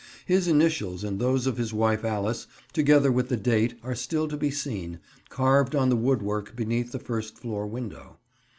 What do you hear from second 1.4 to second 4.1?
of his wife Alice, together with the date are